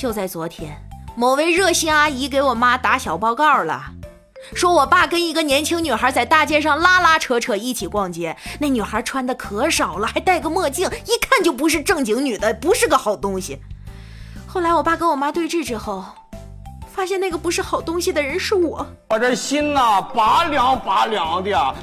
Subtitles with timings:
[0.00, 0.82] 就在昨天，
[1.14, 3.82] 某位热心阿姨给我妈打小报告了，
[4.54, 13.60] 说我爸跟一个年轻女孩在大街上拉拉扯扯一起逛街，那女孩穿的可少了，还戴个墨镜，一看就不是正经女的，不是个好东西。
[14.46, 16.02] 后来我爸跟我妈对峙之后，
[16.90, 21.74] 发现那个不是好东西的人是我，我这心呐拔凉拔凉的。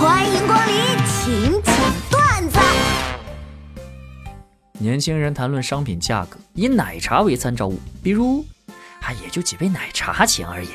[0.00, 0.89] 欢迎光临，
[4.82, 8.42] 年轻人谈论商品价格，以奶茶为参照物，比如，
[9.02, 10.70] 啊，也就几杯奶茶钱而已。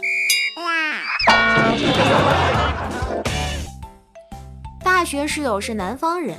[4.84, 6.36] 大学室友是南方人，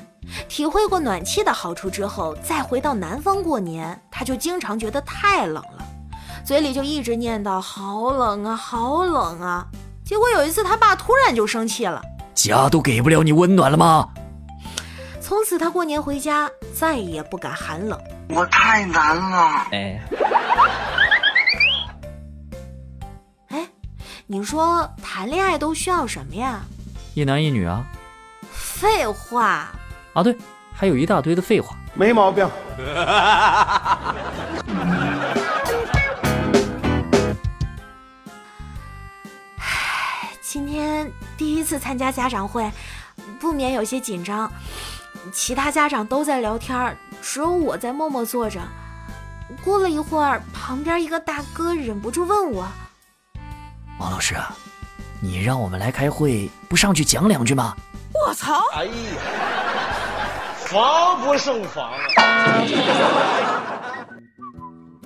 [0.48, 5.86] 体会过暖气的好处之后，再回到南方过年，他就经常觉得太冷了，
[6.44, 9.64] 嘴里就一直念叨好冷啊，好冷啊。
[10.04, 12.02] 结果有一次，他爸突然就生气了
[12.34, 14.08] ：“家都给不了你温暖了吗？”
[15.26, 18.00] 从此，他过年回家再也不敢寒冷。
[18.28, 19.66] 我太难了。
[19.72, 20.00] 哎，
[23.48, 23.68] 哎，
[24.28, 26.60] 你说谈恋爱都需要什么呀？
[27.14, 27.84] 一男一女啊。
[28.52, 29.68] 废话。
[30.14, 30.38] 啊，对，
[30.72, 31.76] 还有一大堆的废话。
[31.92, 32.48] 没毛病。
[39.58, 42.70] 唉，今天第一次参加家长会，
[43.40, 44.48] 不免有些紧张。
[45.32, 48.60] 其他家长都在聊天，只有我在默默坐着。
[49.64, 52.66] 过了一会儿，旁边一个大哥忍不住问我
[53.98, 54.34] ：“王老师，
[55.20, 57.76] 你让我们来开会，不上去讲两句吗？”
[58.12, 58.60] 我操！
[58.74, 58.92] 哎呀，
[60.56, 62.64] 防不胜防啊！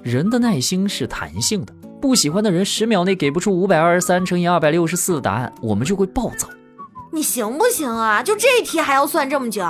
[0.03, 6.48] 人的耐心是弹性的，不喜欢的人十秒内给不出五百二十三乘以二百六十四的答案，我们就会暴躁。
[7.12, 8.22] 你行不行啊？
[8.22, 9.62] 就这题还要算这么久？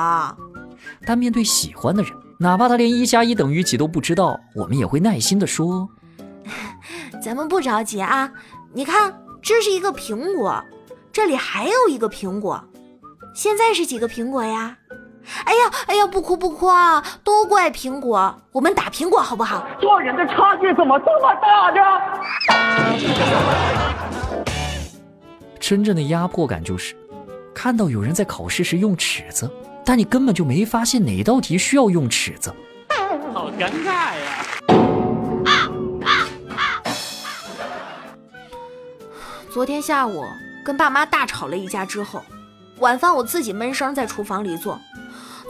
[1.06, 5.89] 但面对喜欢的人，哪怕他连一加一等于几都不知道，我们也会耐心的说：
[7.23, 8.31] “咱们不着急啊，
[8.73, 10.62] 你看，这是一个苹果，
[11.12, 12.62] 这里还有一个苹果，
[13.34, 14.77] 现在是几个苹果呀？
[15.45, 19.67] 哎呀，哎呀，不哭不哭啊，都怪苹果，我们打苹果好不好？
[19.81, 21.81] 做人的差距怎么这么大呢？
[25.59, 26.97] 真正的压迫感就是。
[27.62, 29.47] 看到有人在考试时用尺子，
[29.84, 32.50] 但你根本就没发现哪道题需要用尺子，
[33.34, 34.47] 好尴尬呀！
[39.53, 40.25] 昨天下午
[40.65, 42.22] 跟爸妈大吵了一架之后，
[42.78, 44.81] 晚饭我自己闷声在厨房里做，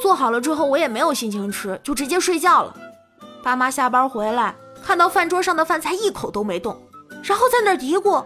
[0.02, 2.74] 做好了之后我也没有心情吃，就直接睡觉了。
[3.40, 6.76] 爸妈下班回来，看到饭桌上的饭菜一口都没动，
[7.22, 8.24] 然后在那嘀咕。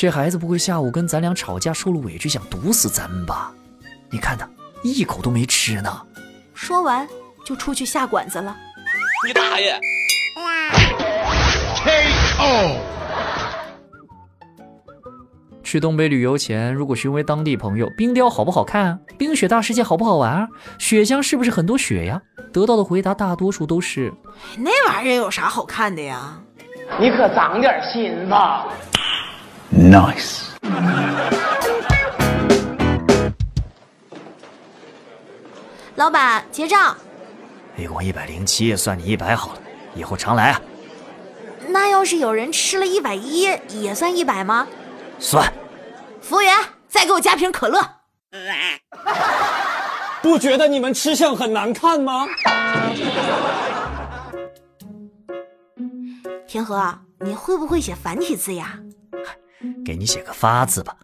[0.00, 3.52] 这孩子不会下午跟咱俩吵架受了委屈想毒死咱们吧？
[4.10, 4.48] 你看他
[4.84, 5.90] 一口都没吃呢。
[6.54, 7.04] 说完
[7.44, 8.56] 就出去下馆子了。
[9.26, 9.76] 你大爷
[11.82, 12.76] ！K.O.
[15.64, 20.48] 去东北旅游前，如果询问当地朋友冰雕好不好看，啊冰雪大世界好不好玩，啊
[20.78, 22.22] 雪乡是不是很多雪呀？
[22.52, 24.12] 得到的回答大多数都是：
[24.58, 26.40] 那玩意儿有啥好看的呀？
[27.00, 28.68] 你可长点心吧。
[29.70, 30.44] Nice，
[35.94, 36.96] 老板结账，
[37.76, 39.60] 一共一百零七，算你一百好了，
[39.94, 40.60] 以后常来啊。
[41.68, 44.66] 那要是有人吃了一百一，也算一百吗？
[45.18, 45.52] 算。
[46.20, 46.54] 服务员，
[46.88, 47.80] 再给我加瓶可乐。
[50.22, 52.26] 不觉得你们吃相很难看吗？
[56.46, 58.78] 天河，你会不会写繁体字呀？
[59.84, 60.96] 给你写个发字吧，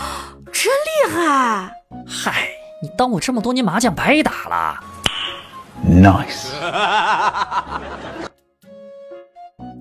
[0.52, 1.72] 真厉害！
[2.06, 2.48] 嗨，
[2.82, 4.78] 你当我这么多年麻将白打了
[5.86, 6.50] ？Nice。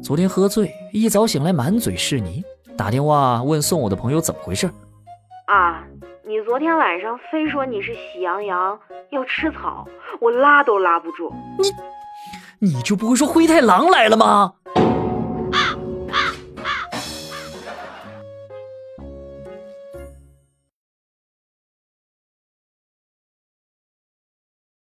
[0.04, 2.44] 昨天喝醉，一早醒来满嘴是泥，
[2.78, 4.70] 打电话问送我的朋友怎么回事。
[5.48, 5.84] 啊，
[6.26, 8.80] 你昨天晚上非说你是喜羊羊
[9.12, 9.88] 要吃草，
[10.20, 11.34] 我拉都拉不住。
[12.60, 14.54] 你，你就不会说灰太狼来了吗？